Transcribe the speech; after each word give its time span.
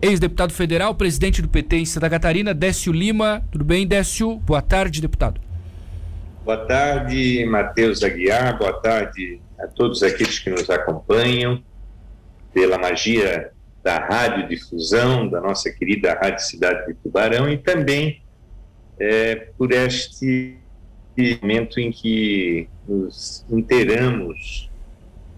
ex-deputado 0.00 0.52
federal, 0.52 0.94
presidente 0.94 1.42
do 1.42 1.48
PT 1.48 1.76
em 1.76 1.84
Santa 1.84 2.08
Catarina, 2.08 2.54
Décio 2.54 2.92
Lima. 2.92 3.42
Tudo 3.50 3.64
bem, 3.64 3.86
Décio? 3.86 4.36
Boa 4.36 4.62
tarde, 4.62 5.00
deputado. 5.00 5.40
Boa 6.44 6.64
tarde, 6.66 7.44
Matheus 7.44 8.02
Aguiar. 8.02 8.56
Boa 8.58 8.72
tarde 8.72 9.40
a 9.58 9.66
todos 9.66 10.02
aqueles 10.02 10.38
que 10.38 10.50
nos 10.50 10.70
acompanham 10.70 11.62
pela 12.54 12.78
magia 12.78 13.50
da 13.82 13.98
radiodifusão 13.98 15.28
da 15.28 15.40
nossa 15.40 15.70
querida 15.70 16.14
Rádio 16.14 16.44
Cidade 16.44 16.86
de 16.86 16.94
Tubarão 16.94 17.50
e 17.50 17.58
também 17.58 18.22
é, 18.98 19.34
por 19.56 19.72
este 19.72 20.56
momento 21.42 21.80
em 21.80 21.90
que 21.90 22.68
nos 22.86 23.44
inteiramos 23.50 24.70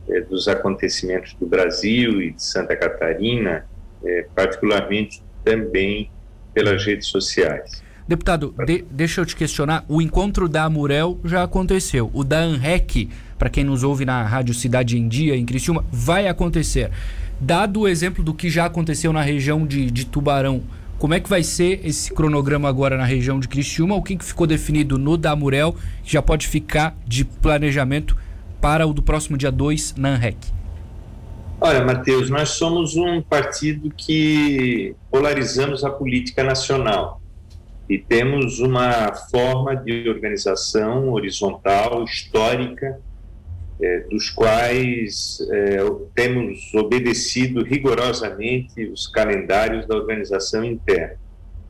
é, 0.09 0.21
dos 0.21 0.49
acontecimentos 0.49 1.35
do 1.35 1.47
Brasil 1.47 2.23
e 2.23 2.33
de 2.33 2.43
Santa 2.43 2.77
Catarina, 2.77 3.67
é, 4.05 4.27
particularmente 4.35 5.23
também 5.45 6.11
pelas 6.53 6.85
redes 6.85 7.09
sociais. 7.09 7.83
Deputado, 8.11 8.53
de, 8.67 8.85
deixa 8.91 9.21
eu 9.21 9.27
te 9.27 9.37
questionar. 9.37 9.85
O 9.89 10.03
encontro 10.03 10.49
da 10.49 10.65
Amurel 10.65 11.21
já 11.25 11.45
aconteceu. 11.45 12.11
O 12.13 12.25
da 12.25 12.41
ANREC, 12.41 13.09
para 13.39 13.49
quem 13.49 13.63
nos 13.63 13.85
ouve 13.85 14.05
na 14.05 14.23
Rádio 14.25 14.53
Cidade 14.53 14.99
em 14.99 15.07
Dia, 15.07 15.37
em 15.37 15.47
Criciúma, 15.47 15.85
vai 15.93 16.27
acontecer. 16.27 16.91
Dado 17.39 17.83
o 17.83 17.89
exemplo 17.89 18.25
do 18.25 18.35
que 18.35 18.51
já 18.51 18.67
aconteceu 18.67 19.13
na 19.13 19.23
região 19.23 19.65
de, 19.65 19.91
de 19.91 20.05
Tubarão, 20.05 20.63
como 20.99 21.15
é 21.15 21.21
que 21.21 21.31
vai 21.31 21.43
ser 21.43 21.81
esse 21.85 22.13
cronograma 22.13 22.69
agora 22.69 22.97
na 22.99 23.05
região 23.05 23.41
de 23.41 23.49
Criciúma? 23.49 23.95
O 23.95 24.03
que, 24.03 24.17
que 24.17 24.25
ficou 24.25 24.47
definido 24.47 24.99
no 24.99 25.17
da 25.17 25.31
Amurel 25.31 25.75
que 26.03 26.13
já 26.13 26.21
pode 26.21 26.49
ficar 26.49 26.95
de 27.07 27.25
planejamento 27.25 28.17
para 28.61 28.87
o 28.87 28.93
do 28.93 29.03
próximo 29.03 29.39
dia 29.39 29.53
2 29.53 29.95
na 29.97 30.11
ANREC? 30.11 30.60
Olha, 31.63 31.85
Matheus, 31.85 32.31
nós 32.31 32.51
somos 32.51 32.97
um 32.97 33.21
partido 33.21 33.91
que 33.91 34.97
polarizamos 35.11 35.85
a 35.85 35.91
política 35.91 36.43
nacional 36.43 37.21
e 37.87 37.99
temos 37.99 38.61
uma 38.61 39.13
forma 39.31 39.77
de 39.77 40.09
organização 40.09 41.13
horizontal, 41.13 42.03
histórica, 42.05 42.99
é, 43.79 44.01
dos 44.11 44.31
quais 44.31 45.39
é, 45.51 45.79
temos 46.15 46.73
obedecido 46.73 47.63
rigorosamente 47.63 48.87
os 48.87 49.07
calendários 49.07 49.87
da 49.87 49.95
organização 49.97 50.65
interna. 50.65 51.17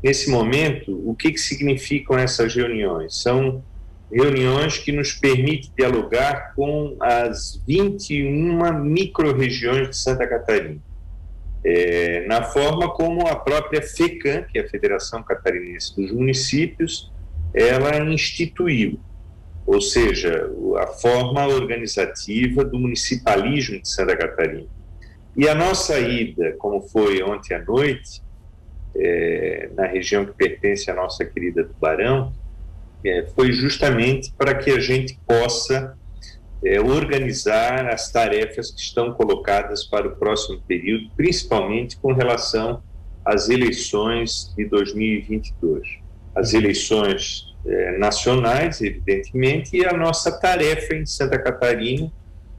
Nesse 0.00 0.30
momento, 0.30 1.02
o 1.04 1.16
que, 1.16 1.32
que 1.32 1.40
significam 1.40 2.16
essas 2.16 2.54
reuniões? 2.54 3.20
São 3.20 3.64
reuniões 4.12 4.78
que 4.78 4.92
nos 4.92 5.12
permitem 5.12 5.70
dialogar 5.76 6.54
com 6.54 6.96
as 7.00 7.62
21 7.66 8.82
micro-regiões 8.82 9.90
de 9.90 9.96
Santa 9.96 10.26
Catarina 10.26 10.80
é, 11.64 12.26
na 12.26 12.42
forma 12.42 12.90
como 12.90 13.26
a 13.26 13.36
própria 13.36 13.82
FECAM, 13.82 14.44
que 14.44 14.58
é 14.58 14.62
a 14.62 14.68
Federação 14.68 15.22
Catarinense 15.22 15.94
dos 15.94 16.10
Municípios, 16.10 17.12
ela 17.52 17.98
instituiu, 17.98 18.98
ou 19.66 19.80
seja, 19.80 20.50
a 20.78 20.86
forma 20.86 21.46
organizativa 21.46 22.64
do 22.64 22.78
municipalismo 22.78 23.80
de 23.80 23.88
Santa 23.88 24.16
Catarina. 24.16 24.66
E 25.36 25.48
a 25.48 25.54
nossa 25.54 25.98
ida, 25.98 26.54
como 26.58 26.80
foi 26.80 27.22
ontem 27.22 27.54
à 27.54 27.62
noite, 27.62 28.22
é, 28.96 29.70
na 29.74 29.86
região 29.86 30.24
que 30.24 30.32
pertence 30.32 30.90
à 30.90 30.94
nossa 30.94 31.24
querida 31.24 31.64
Tubarão, 31.64 32.32
é, 33.04 33.26
foi 33.34 33.52
justamente 33.52 34.32
para 34.36 34.54
que 34.54 34.70
a 34.70 34.80
gente 34.80 35.18
possa 35.26 35.96
é, 36.64 36.80
organizar 36.80 37.88
as 37.88 38.10
tarefas 38.12 38.70
que 38.70 38.80
estão 38.80 39.12
colocadas 39.14 39.84
para 39.84 40.08
o 40.08 40.16
próximo 40.16 40.60
período, 40.66 41.10
principalmente 41.16 41.96
com 41.96 42.12
relação 42.12 42.82
às 43.24 43.48
eleições 43.48 44.52
de 44.56 44.64
2022. 44.66 45.86
As 46.34 46.52
eleições 46.54 47.54
é, 47.66 47.98
nacionais, 47.98 48.80
evidentemente, 48.80 49.76
e 49.76 49.86
a 49.86 49.92
nossa 49.92 50.38
tarefa 50.38 50.94
em 50.94 51.06
Santa 51.06 51.38
Catarina, 51.38 52.10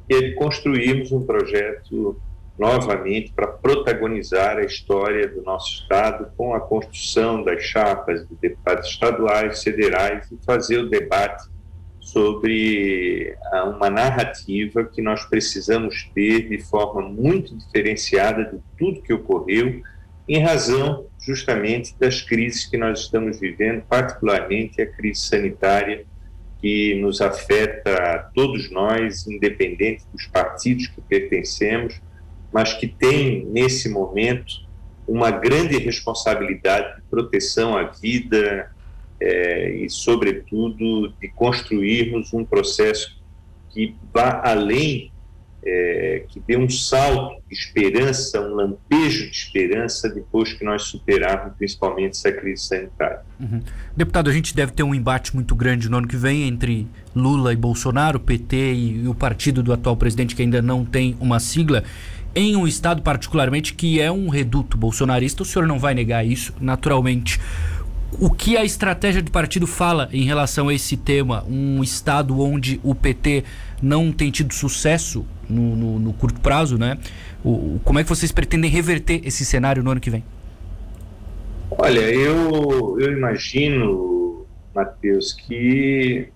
que 0.08 0.16
é 0.16 0.22
de 0.22 0.36
construirmos 0.36 1.12
um 1.12 1.26
projeto 1.26 2.20
novamente 2.62 3.34
para 3.34 3.48
protagonizar 3.48 4.60
a 4.60 4.64
história 4.64 5.28
do 5.28 5.42
nosso 5.42 5.82
Estado 5.82 6.32
com 6.38 6.54
a 6.54 6.60
construção 6.60 7.44
das 7.44 7.64
chapas 7.64 8.22
de 8.28 8.36
deputados 8.36 8.88
estaduais, 8.88 9.64
federais 9.64 10.32
e 10.32 10.38
fazer 10.46 10.78
o 10.78 10.88
debate 10.88 11.50
sobre 12.00 13.36
uma 13.76 13.90
narrativa 13.90 14.84
que 14.84 15.02
nós 15.02 15.26
precisamos 15.26 16.08
ter 16.14 16.50
de 16.50 16.60
forma 16.60 17.02
muito 17.02 17.58
diferenciada 17.58 18.46
de 18.46 18.60
tudo 18.78 19.02
que 19.02 19.12
ocorreu, 19.12 19.82
em 20.30 20.40
razão 20.40 21.08
justamente 21.20 21.96
das 22.00 22.22
crises 22.22 22.68
que 22.68 22.78
nós 22.78 23.00
estamos 23.00 23.40
vivendo, 23.40 23.82
particularmente 23.90 24.80
a 24.84 24.86
crise 24.86 25.22
sanitária 25.22 26.06
que 26.60 26.94
nos 27.02 27.22
afeta 27.22 27.96
a 27.96 28.20
todos 28.20 28.70
nós, 28.70 29.26
independente 29.26 30.04
dos 30.14 30.28
partidos 30.28 30.86
que 30.86 31.02
pertencemos, 31.02 32.00
mas 32.52 32.74
que 32.74 32.88
tem 32.88 33.46
nesse 33.46 33.90
momento 33.90 34.70
uma 35.08 35.32
grande 35.32 35.78
responsabilidade 35.78 36.96
de 36.96 37.02
proteção 37.10 37.78
à 37.78 37.84
vida, 37.84 38.72
é, 39.22 39.70
e, 39.76 39.90
sobretudo, 39.90 41.14
de 41.22 41.30
construirmos 41.30 42.34
um 42.34 42.44
processo 42.44 43.22
que 43.70 43.96
vá 44.12 44.42
além, 44.44 45.12
é, 45.64 46.26
que 46.28 46.40
dê 46.40 46.58
um 46.58 46.68
salto 46.68 47.40
de 47.48 47.56
esperança, 47.56 48.42
um 48.42 48.56
lampejo 48.56 49.30
de 49.30 49.38
esperança 49.38 50.10
depois 50.10 50.54
que 50.54 50.66
nós 50.66 50.84
superarmos 50.84 51.56
principalmente 51.56 52.14
essa 52.14 52.32
crise 52.32 52.64
sanitária. 52.64 53.22
Uhum. 53.40 53.62
Deputado, 53.96 54.28
a 54.28 54.34
gente 54.34 54.56
deve 54.56 54.72
ter 54.72 54.82
um 54.82 54.96
embate 54.96 55.36
muito 55.36 55.56
grande 55.56 55.88
no 55.88 55.98
ano 55.98 56.08
que 56.08 56.18
vem 56.18 56.48
entre 56.48 56.88
Lula 57.16 57.54
e 57.54 57.56
Bolsonaro, 57.56 58.20
PT 58.20 58.56
e, 58.56 59.04
e 59.04 59.08
o 59.08 59.14
partido 59.14 59.62
do 59.62 59.72
atual 59.72 59.96
presidente 59.96 60.36
que 60.36 60.42
ainda 60.42 60.64
não 60.64 60.84
tem 60.84 61.16
uma 61.20 61.40
sigla 61.40 61.84
em 62.36 62.56
um 62.56 62.68
estado 62.68 63.02
particularmente 63.02 63.74
que 63.74 64.00
é 64.00 64.12
um 64.12 64.30
reduto 64.30 64.78
bolsonarista, 64.78 65.44
o 65.44 65.46
senhor 65.46 65.68
não 65.68 65.80
vai 65.80 65.94
negar 65.94 66.25
isso, 66.25 66.53
naturalmente 66.59 67.40
o 68.19 68.30
que 68.30 68.58
a 68.58 68.66
estratégia 68.66 69.22
do 69.22 69.31
partido 69.31 69.66
fala 69.66 70.09
em 70.12 70.24
relação 70.24 70.68
a 70.68 70.74
esse 70.74 70.97
tema? 70.97 71.44
Um 71.47 71.81
estado 71.81 72.40
onde 72.41 72.80
o 72.84 72.94
PT 72.94 73.44
não 73.81 74.12
tem 74.12 74.30
tido 74.30 74.53
sucesso 74.53 75.25
no, 75.50 75.75
no, 75.75 76.00
no 76.00 76.14
curto 76.14 76.40
prazo, 76.41 76.78
né? 76.78 76.97
O, 77.44 77.80
como 77.84 78.00
é 78.00 78.03
que 78.03 78.09
vocês 78.09 78.31
pretendem 78.31 78.70
reverter 78.70 79.22
esse 79.25 79.46
cenário 79.46 79.81
no 79.81 79.91
ano 79.91 80.02
que 80.02 80.09
vem? 80.09 80.24
Olha, 81.72 82.02
eu, 82.02 82.97
eu 83.00 83.14
imagino, 83.14 84.46
Matheus, 84.75 85.34
que, 85.34 86.28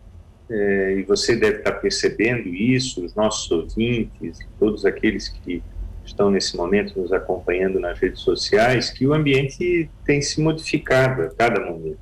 é, 0.49 0.95
e 0.99 1.03
você 1.03 1.35
deve 1.35 1.57
estar 1.57 1.73
percebendo 1.73 2.47
isso, 2.47 3.03
os 3.03 3.13
nossos 3.13 3.51
ouvintes, 3.51 4.39
todos 4.57 4.85
aqueles 4.85 5.27
que 5.27 5.61
estão 6.05 6.29
nesse 6.29 6.55
momento 6.55 6.99
nos 6.99 7.11
acompanhando 7.11 7.79
nas 7.79 7.99
redes 7.99 8.21
sociais, 8.21 8.89
que 8.89 9.05
o 9.07 9.13
ambiente 9.13 9.89
tem 10.05 10.21
se 10.21 10.39
modificado 10.41 11.23
a 11.23 11.29
cada 11.29 11.59
momento. 11.65 11.99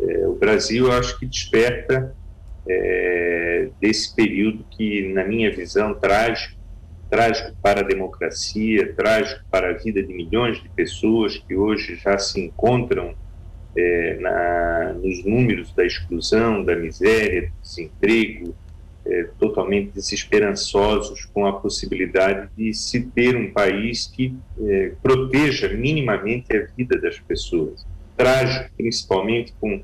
É, 0.00 0.26
o 0.26 0.34
Brasil, 0.34 0.92
acho 0.92 1.18
que 1.18 1.26
desperta 1.26 2.14
é, 2.68 3.68
desse 3.80 4.14
período 4.14 4.64
que, 4.70 5.12
na 5.12 5.24
minha 5.24 5.50
visão, 5.50 5.94
trágico, 5.94 6.56
trágico 7.08 7.56
para 7.62 7.80
a 7.80 7.84
democracia, 7.84 8.92
trágico 8.94 9.44
para 9.50 9.70
a 9.70 9.72
vida 9.74 10.02
de 10.02 10.12
milhões 10.12 10.60
de 10.60 10.68
pessoas 10.70 11.38
que 11.38 11.54
hoje 11.54 11.96
já 11.96 12.18
se 12.18 12.40
encontram 12.40 13.14
é, 13.76 14.18
na, 14.20 14.92
nos 14.94 15.24
números 15.24 15.72
da 15.72 15.84
exclusão, 15.84 16.64
da 16.64 16.74
miséria, 16.74 17.42
do 17.42 17.52
desemprego, 17.62 18.54
é, 19.08 19.28
totalmente 19.38 19.92
desesperançosos 19.92 21.24
com 21.26 21.46
a 21.46 21.52
possibilidade 21.52 22.48
de 22.56 22.74
se 22.74 23.00
ter 23.00 23.36
um 23.36 23.52
país 23.52 24.06
que 24.06 24.34
é, 24.60 24.92
proteja 25.02 25.68
minimamente 25.68 26.56
a 26.56 26.66
vida 26.76 26.98
das 27.00 27.18
pessoas. 27.18 27.86
Trágico, 28.16 28.70
principalmente 28.76 29.52
com 29.60 29.82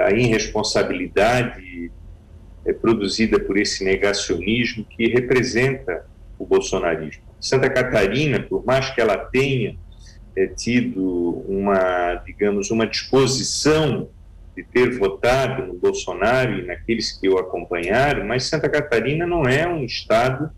a 0.00 0.10
irresponsabilidade 0.12 1.92
é, 2.64 2.72
produzida 2.72 3.38
por 3.38 3.58
esse 3.58 3.84
negacionismo 3.84 4.84
que 4.84 5.08
representa 5.08 6.06
o 6.38 6.46
bolsonarismo. 6.46 7.22
Santa 7.40 7.68
Catarina, 7.68 8.40
por 8.40 8.64
mais 8.64 8.88
que 8.90 9.00
ela 9.00 9.18
tenha 9.18 9.76
é, 10.36 10.46
tido 10.46 11.44
uma, 11.46 12.14
digamos, 12.24 12.70
uma 12.70 12.86
disposição 12.86 14.08
de 14.56 14.62
ter 14.62 14.98
votado 14.98 15.66
no 15.66 15.74
Bolsonaro 15.74 16.58
e 16.58 16.66
naqueles 16.66 17.12
que 17.12 17.28
o 17.28 17.38
acompanharam, 17.38 18.24
mas 18.24 18.44
Santa 18.44 18.68
Catarina 18.68 19.26
não 19.26 19.44
é 19.44 19.66
um 19.66 19.84
estado 19.84 20.50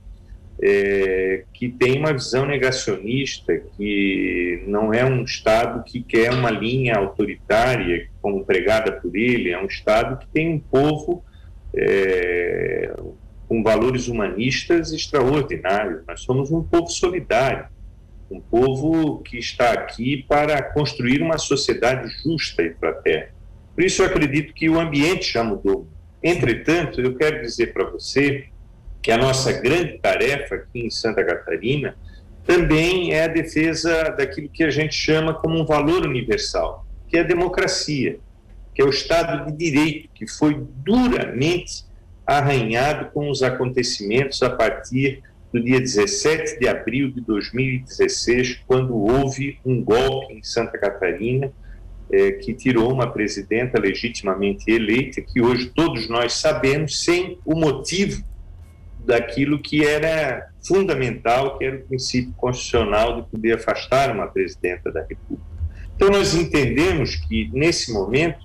é, 0.62 1.44
que 1.52 1.68
tem 1.68 1.98
uma 1.98 2.12
visão 2.12 2.46
negacionista, 2.46 3.56
que 3.76 4.62
não 4.66 4.92
é 4.92 5.04
um 5.04 5.22
estado 5.22 5.84
que 5.84 6.02
quer 6.02 6.32
uma 6.32 6.50
linha 6.50 6.94
autoritária 6.94 8.08
como 8.22 8.44
pregada 8.44 8.92
por 8.92 9.14
ele, 9.14 9.50
é 9.50 9.58
um 9.58 9.66
estado 9.66 10.18
que 10.18 10.26
tem 10.28 10.54
um 10.54 10.58
povo 10.58 11.24
é, 11.74 12.94
com 13.48 13.62
valores 13.62 14.08
humanistas 14.08 14.92
extraordinários. 14.92 16.02
Nós 16.06 16.22
somos 16.22 16.50
um 16.50 16.62
povo 16.62 16.88
solidário. 16.88 17.68
um 18.28 18.40
povo 18.40 19.20
que 19.20 19.38
está 19.38 19.70
aqui 19.70 20.24
para 20.28 20.60
construir 20.60 21.22
uma 21.22 21.38
sociedade 21.38 22.08
justa 22.24 22.60
e 22.60 22.74
fraterna. 22.74 23.35
Por 23.76 23.84
isso 23.84 24.02
eu 24.02 24.06
acredito 24.06 24.54
que 24.54 24.70
o 24.70 24.80
ambiente 24.80 25.34
já 25.34 25.44
mudou. 25.44 25.86
Entretanto, 26.22 26.98
eu 26.98 27.14
quero 27.14 27.42
dizer 27.42 27.74
para 27.74 27.84
você 27.84 28.46
que 29.02 29.12
a 29.12 29.18
nossa 29.18 29.52
grande 29.52 29.98
tarefa 29.98 30.54
aqui 30.54 30.80
em 30.80 30.88
Santa 30.88 31.22
Catarina 31.22 31.94
também 32.46 33.12
é 33.12 33.24
a 33.24 33.28
defesa 33.28 34.04
daquilo 34.16 34.48
que 34.48 34.64
a 34.64 34.70
gente 34.70 34.94
chama 34.94 35.34
como 35.34 35.60
um 35.60 35.66
valor 35.66 36.06
universal, 36.06 36.86
que 37.06 37.18
é 37.18 37.20
a 37.20 37.22
democracia, 37.22 38.18
que 38.74 38.80
é 38.80 38.84
o 38.84 38.88
Estado 38.88 39.44
de 39.44 39.56
Direito, 39.56 40.08
que 40.14 40.26
foi 40.26 40.66
duramente 40.76 41.84
arranhado 42.26 43.10
com 43.10 43.28
os 43.28 43.42
acontecimentos 43.42 44.42
a 44.42 44.48
partir 44.48 45.22
do 45.52 45.62
dia 45.62 45.78
17 45.78 46.58
de 46.58 46.66
abril 46.66 47.10
de 47.10 47.20
2016, 47.20 48.62
quando 48.66 48.96
houve 48.96 49.58
um 49.66 49.84
golpe 49.84 50.32
em 50.32 50.42
Santa 50.42 50.78
Catarina 50.78 51.52
é, 52.10 52.32
que 52.32 52.54
tirou 52.54 52.92
uma 52.92 53.10
presidenta 53.10 53.80
legitimamente 53.80 54.70
eleita, 54.70 55.20
que 55.20 55.40
hoje 55.40 55.70
todos 55.74 56.08
nós 56.08 56.34
sabemos, 56.34 57.02
sem 57.02 57.38
o 57.44 57.54
motivo 57.54 58.22
daquilo 59.04 59.60
que 59.60 59.84
era 59.84 60.48
fundamental, 60.66 61.56
que 61.58 61.64
era 61.64 61.76
o 61.76 61.82
princípio 61.82 62.32
constitucional 62.36 63.22
de 63.22 63.30
poder 63.30 63.54
afastar 63.54 64.10
uma 64.10 64.26
presidenta 64.26 64.90
da 64.90 65.00
República. 65.00 65.46
Então, 65.94 66.10
nós 66.10 66.34
entendemos 66.34 67.16
que, 67.16 67.48
nesse 67.52 67.92
momento, 67.92 68.44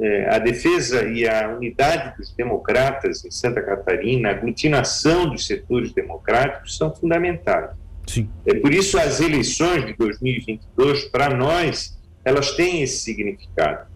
é, 0.00 0.34
a 0.34 0.38
defesa 0.38 1.04
e 1.04 1.28
a 1.28 1.48
unidade 1.56 2.16
dos 2.16 2.32
democratas 2.32 3.24
em 3.24 3.30
Santa 3.30 3.60
Catarina, 3.62 4.28
a 4.28 4.32
aglutinação 4.32 5.28
dos 5.28 5.46
setores 5.46 5.92
democráticos 5.92 6.76
são 6.76 6.94
fundamentais. 6.94 7.70
Sim. 8.06 8.28
É 8.46 8.54
por 8.54 8.72
isso 8.72 8.98
as 8.98 9.20
eleições 9.20 9.84
de 9.86 9.92
2022, 9.94 11.04
para 11.06 11.34
nós, 11.34 11.97
elas 12.24 12.52
têm 12.52 12.82
esse 12.82 12.98
significado, 12.98 13.86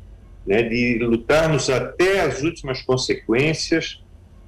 né, 0.46 0.62
de 0.62 0.98
lutarmos 0.98 1.70
até 1.70 2.20
as 2.20 2.42
últimas 2.42 2.82
consequências, 2.82 4.02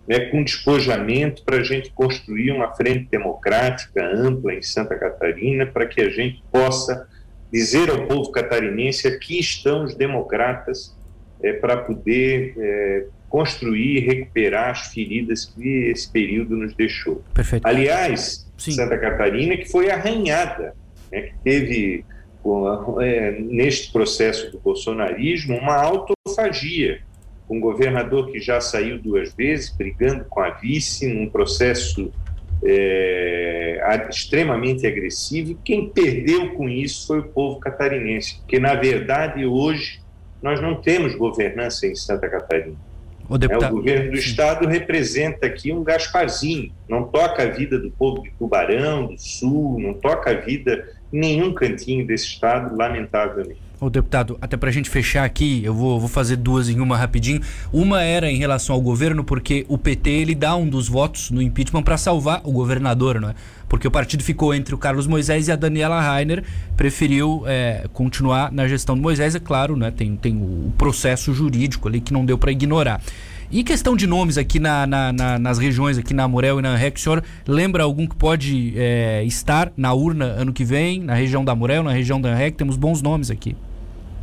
né, 0.06 0.20
com 0.26 0.42
despojamento 0.42 1.42
para 1.44 1.58
a 1.58 1.62
gente 1.62 1.90
construir 1.92 2.50
uma 2.52 2.74
frente 2.74 3.08
democrática 3.10 4.04
ampla 4.04 4.54
em 4.54 4.62
Santa 4.62 4.96
Catarina, 4.96 5.66
para 5.66 5.86
que 5.86 6.00
a 6.00 6.10
gente 6.10 6.42
possa 6.50 7.08
dizer 7.52 7.88
ao 7.88 8.06
povo 8.06 8.30
catarinense 8.32 9.06
aqui 9.06 9.38
estão 9.38 9.84
os 9.84 9.94
democratas 9.94 10.94
é, 11.42 11.52
para 11.52 11.76
poder 11.76 12.54
é, 12.58 13.06
construir 13.28 13.96
e 13.96 14.00
recuperar 14.00 14.70
as 14.70 14.92
feridas 14.92 15.44
que 15.44 15.90
esse 15.90 16.10
período 16.10 16.56
nos 16.56 16.74
deixou. 16.74 17.22
Perfeito. 17.32 17.66
Aliás, 17.66 18.50
Sim. 18.56 18.72
Santa 18.72 18.98
Catarina 18.98 19.56
que 19.56 19.70
foi 19.70 19.90
arranhada, 19.90 20.74
né, 21.10 21.22
que 21.22 21.34
teve 21.42 22.04
neste 23.40 23.92
processo 23.92 24.50
do 24.50 24.58
bolsonarismo 24.58 25.56
uma 25.56 25.76
autofagia, 25.76 27.00
um 27.48 27.60
governador 27.60 28.30
que 28.30 28.40
já 28.40 28.60
saiu 28.60 28.98
duas 28.98 29.32
vezes 29.34 29.70
brigando 29.70 30.24
com 30.26 30.40
a 30.40 30.50
vice 30.50 31.06
num 31.06 31.28
processo 31.28 32.12
é, 32.62 34.06
extremamente 34.08 34.86
agressivo 34.86 35.58
quem 35.64 35.88
perdeu 35.90 36.54
com 36.54 36.68
isso 36.68 37.06
foi 37.06 37.18
o 37.20 37.28
povo 37.28 37.60
catarinense, 37.60 38.38
porque 38.38 38.58
na 38.58 38.74
verdade 38.74 39.44
hoje 39.44 40.00
nós 40.42 40.60
não 40.60 40.80
temos 40.80 41.14
governança 41.14 41.86
em 41.86 41.94
Santa 41.94 42.28
Catarina. 42.28 42.76
O, 43.28 43.38
deputado... 43.38 43.64
é, 43.64 43.72
o 43.72 43.76
governo 43.76 44.10
do. 44.10 44.18
Estado 44.18 44.68
representa 44.68 45.46
aqui 45.46 45.72
um 45.72 45.82
Gasparzinho, 45.82 46.70
não 46.88 47.04
toca 47.04 47.42
a 47.42 47.46
vida 47.46 47.78
do 47.78 47.90
povo 47.90 48.22
de 48.22 48.30
Tubarão, 48.32 49.06
do 49.06 49.18
Sul, 49.18 49.80
não 49.80 49.94
toca 49.94 50.30
a 50.30 50.34
vida 50.34 50.86
nenhum 51.14 51.52
cantinho 51.52 52.04
desse 52.04 52.26
Estado, 52.26 52.76
lamentavelmente. 52.76 53.62
Ô 53.80 53.90
deputado, 53.90 54.38
até 54.40 54.56
para 54.56 54.68
a 54.68 54.72
gente 54.72 54.88
fechar 54.88 55.24
aqui, 55.24 55.62
eu 55.64 55.74
vou, 55.74 56.00
vou 56.00 56.08
fazer 56.08 56.36
duas 56.36 56.68
em 56.68 56.80
uma 56.80 56.96
rapidinho. 56.96 57.40
Uma 57.72 58.02
era 58.02 58.30
em 58.30 58.36
relação 58.36 58.74
ao 58.74 58.80
governo, 58.80 59.22
porque 59.22 59.64
o 59.68 59.76
PT 59.76 60.10
ele 60.10 60.34
dá 60.34 60.56
um 60.56 60.68
dos 60.68 60.88
votos 60.88 61.30
no 61.30 61.42
impeachment 61.42 61.82
para 61.82 61.96
salvar 61.96 62.40
o 62.44 62.52
governador, 62.52 63.20
não 63.20 63.30
é? 63.30 63.34
Porque 63.68 63.86
o 63.86 63.90
partido 63.90 64.22
ficou 64.22 64.54
entre 64.54 64.74
o 64.74 64.78
Carlos 64.78 65.06
Moisés 65.06 65.48
e 65.48 65.52
a 65.52 65.56
Daniela 65.56 66.00
Rainer, 66.00 66.42
preferiu 66.76 67.42
é, 67.46 67.86
continuar 67.92 68.50
na 68.50 68.66
gestão 68.66 68.96
do 68.96 69.02
Moisés, 69.02 69.34
é 69.34 69.40
claro, 69.40 69.76
né? 69.76 69.90
Tem, 69.90 70.16
tem 70.16 70.36
o 70.36 70.72
processo 70.78 71.32
jurídico 71.34 71.88
ali 71.88 72.00
que 72.00 72.12
não 72.12 72.24
deu 72.24 72.38
para 72.38 72.52
ignorar. 72.52 73.00
E 73.54 73.62
questão 73.62 73.94
de 73.94 74.04
nomes 74.04 74.36
aqui 74.36 74.58
na, 74.58 74.84
na, 74.84 75.12
na, 75.12 75.38
nas 75.38 75.58
regiões, 75.58 75.96
aqui 75.96 76.12
na 76.12 76.26
Morel 76.26 76.58
e 76.58 76.62
na 76.62 76.74
REC, 76.74 76.96
o 76.96 76.98
senhor 76.98 77.24
lembra 77.46 77.84
algum 77.84 78.04
que 78.04 78.16
pode 78.16 78.76
é, 78.76 79.22
estar 79.22 79.72
na 79.76 79.94
urna 79.94 80.24
ano 80.24 80.52
que 80.52 80.64
vem, 80.64 80.98
na 80.98 81.14
região 81.14 81.44
da 81.44 81.54
Morel, 81.54 81.84
na 81.84 81.92
região 81.92 82.20
da 82.20 82.34
REC? 82.34 82.56
Temos 82.56 82.76
bons 82.76 83.00
nomes 83.00 83.30
aqui. 83.30 83.56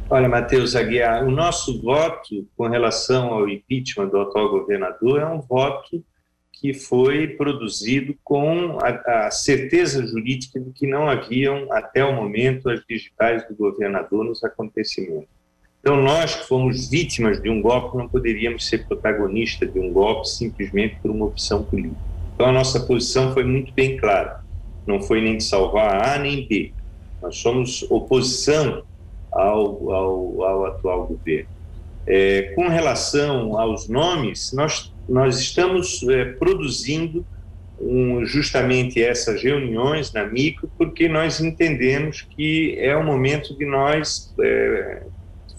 Olha, 0.09 0.27
Matheus 0.27 0.75
Aguiar, 0.75 1.25
o 1.25 1.31
nosso 1.31 1.81
voto 1.81 2.45
com 2.57 2.67
relação 2.67 3.29
ao 3.29 3.47
impeachment 3.47 4.09
do 4.09 4.19
atual 4.19 4.49
governador 4.49 5.21
é 5.21 5.25
um 5.25 5.39
voto 5.39 6.03
que 6.51 6.73
foi 6.73 7.29
produzido 7.29 8.13
com 8.25 8.79
a, 8.81 9.27
a, 9.27 9.31
certeza 9.31 10.05
jurídica 10.05 10.59
de 10.59 10.73
que 10.73 10.85
não 10.85 11.07
haviam, 11.07 11.71
até 11.71 12.03
o 12.03 12.13
momento, 12.13 12.69
as 12.69 12.81
digitais 12.85 13.47
do 13.47 13.55
governador 13.55 14.25
nos 14.25 14.43
acontecimentos. 14.43 15.40
Então, 15.81 15.99
nós 15.99 16.35
que 16.35 16.47
fomos 16.47 16.87
vítimas 16.87 17.41
de 17.41 17.49
um 17.49 17.59
golpe, 17.59 17.97
não 17.97 18.07
poderíamos 18.07 18.67
ser 18.67 18.85
protagonistas 18.85 19.73
de 19.73 19.79
um 19.79 19.91
golpe 19.91 20.29
simplesmente 20.29 20.97
por 21.01 21.09
uma 21.09 21.25
opção 21.25 21.63
política. 21.63 21.99
Então, 22.35 22.45
a 22.45 22.51
nossa 22.51 22.79
posição 22.81 23.33
foi 23.33 23.43
muito 23.43 23.73
bem 23.73 23.97
clara. 23.97 24.41
Não 24.85 25.01
foi 25.01 25.21
nem 25.21 25.37
de 25.37 25.43
salvar 25.43 26.07
A 26.07 26.19
nem 26.19 26.47
B. 26.47 26.71
Nós 27.19 27.35
somos 27.37 27.83
oposição 27.89 28.83
ao, 29.31 29.91
ao, 29.91 30.43
ao 30.43 30.65
atual 30.67 31.07
governo. 31.07 31.49
É, 32.05 32.53
com 32.55 32.67
relação 32.67 33.59
aos 33.59 33.87
nomes, 33.87 34.53
nós, 34.53 34.93
nós 35.09 35.39
estamos 35.39 36.03
é, 36.09 36.25
produzindo 36.25 37.25
um, 37.79 38.23
justamente 38.23 39.01
essas 39.01 39.41
reuniões 39.41 40.13
na 40.13 40.25
micro, 40.25 40.69
porque 40.77 41.07
nós 41.07 41.39
entendemos 41.39 42.21
que 42.21 42.75
é 42.77 42.95
o 42.95 43.03
momento 43.03 43.57
de 43.57 43.65
nós 43.65 44.33
é, 44.39 45.03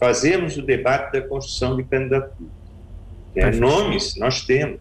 fazermos 0.02 0.56
o 0.56 0.62
debate 0.62 1.12
da 1.12 1.22
construção 1.22 1.76
de 1.76 1.84
candidatura. 1.84 2.50
É, 3.36 3.52
nomes, 3.52 4.16
nós 4.16 4.44
temos, 4.44 4.80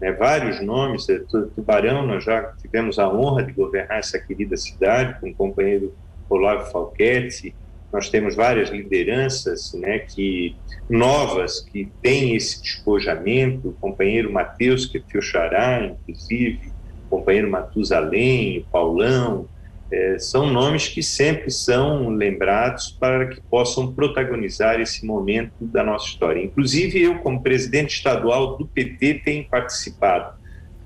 né, 0.00 0.10
vários 0.10 0.60
nomes. 0.60 1.08
É, 1.08 1.20
Tubarão, 1.54 2.04
nós 2.04 2.24
já 2.24 2.52
tivemos 2.60 2.98
a 2.98 3.08
honra 3.08 3.44
de 3.44 3.52
governar 3.52 4.00
essa 4.00 4.18
querida 4.18 4.56
cidade 4.56 5.20
com 5.20 5.30
o 5.30 5.34
companheiro 5.34 5.94
Olavo 6.28 6.68
Falquete, 6.72 7.54
nós 7.92 8.10
temos 8.10 8.34
várias 8.34 8.68
lideranças 8.68 9.72
né, 9.74 10.00
que 10.00 10.56
novas 10.90 11.60
que 11.60 11.88
têm 12.02 12.34
esse 12.34 12.60
despojamento, 12.60 13.68
o 13.68 13.72
companheiro 13.74 14.32
Matheus, 14.32 14.84
que 14.86 14.98
é 14.98 15.00
teu 15.00 15.22
xará, 15.22 15.86
inclusive, 15.86 16.72
o 17.06 17.18
companheiro 17.18 17.48
Matusalém, 17.48 18.58
o 18.58 18.64
Paulão, 18.64 19.46
é, 19.90 20.18
são 20.18 20.50
nomes 20.50 20.88
que 20.88 21.02
sempre 21.02 21.50
são 21.50 22.08
lembrados 22.08 22.96
para 22.98 23.26
que 23.28 23.40
possam 23.42 23.92
protagonizar 23.92 24.80
esse 24.80 25.06
momento 25.06 25.52
da 25.60 25.84
nossa 25.84 26.06
história. 26.06 26.42
Inclusive, 26.42 27.00
eu, 27.00 27.18
como 27.18 27.42
presidente 27.42 27.94
estadual 27.94 28.56
do 28.56 28.66
PT, 28.66 29.22
tenho 29.24 29.48
participado 29.48 30.34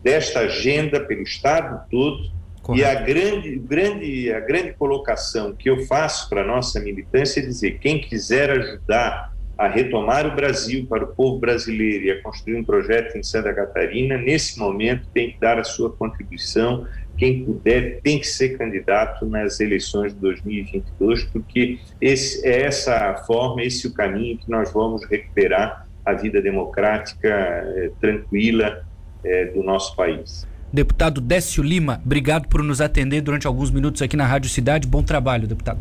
desta 0.03 0.41
agenda 0.41 1.01
pelo 1.01 1.23
Estado 1.23 1.87
todo, 1.91 2.41
Correto. 2.63 2.79
E 2.79 2.85
a 2.85 2.95
grande, 3.01 3.59
grande, 3.59 4.33
a 4.33 4.41
grande 4.41 4.75
colocação 4.75 5.55
que 5.55 5.71
eu 5.71 5.87
faço 5.87 6.29
para 6.29 6.43
a 6.43 6.47
nossa 6.47 6.79
militância 6.79 7.41
é 7.41 7.43
dizer: 7.43 7.79
quem 7.79 8.01
quiser 8.01 8.51
ajudar 8.51 9.33
a 9.57 9.69
retomar 9.69 10.27
o 10.27 10.35
Brasil 10.35 10.87
para 10.87 11.05
o 11.05 11.09
povo 11.09 11.39
brasileiro 11.39 12.05
e 12.05 12.11
a 12.11 12.23
construir 12.23 12.57
um 12.57 12.65
projeto 12.65 13.17
em 13.17 13.23
Santa 13.23 13.53
Catarina, 13.53 14.17
nesse 14.17 14.59
momento 14.59 15.09
tem 15.13 15.33
que 15.33 15.41
dar 15.41 15.59
a 15.59 15.65
sua 15.65 15.91
contribuição. 15.91 16.87
Quem 17.21 17.45
puder 17.45 18.01
tem 18.01 18.19
que 18.19 18.27
ser 18.27 18.57
candidato 18.57 19.27
nas 19.27 19.61
eleições 19.61 20.15
de 20.15 20.21
2022, 20.21 21.25
porque 21.25 21.79
esse, 22.01 22.47
é 22.49 22.63
essa 22.63 23.15
forma, 23.27 23.63
esse 23.63 23.87
é 23.87 23.91
o 23.91 23.93
caminho 23.93 24.39
que 24.39 24.51
nós 24.51 24.73
vamos 24.73 25.05
recuperar 25.05 25.87
a 26.03 26.15
vida 26.15 26.41
democrática 26.41 27.29
eh, 27.29 27.91
tranquila 28.01 28.87
eh, 29.23 29.53
do 29.55 29.63
nosso 29.63 29.95
país. 29.95 30.49
Deputado 30.73 31.21
Décio 31.21 31.63
Lima, 31.63 32.01
obrigado 32.03 32.49
por 32.49 32.63
nos 32.63 32.81
atender 32.81 33.21
durante 33.21 33.47
alguns 33.47 33.71
minutos 33.71 34.01
aqui 34.01 34.17
na 34.17 34.27
Rádio 34.27 34.49
Cidade. 34.49 34.89
Bom 34.89 35.03
trabalho, 35.03 35.47
deputado. 35.47 35.81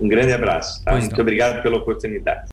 Um 0.00 0.08
grande 0.08 0.32
abraço. 0.32 0.82
Tá? 0.84 0.96
Muito 0.96 1.20
obrigado 1.20 1.62
pela 1.62 1.76
oportunidade. 1.76 2.48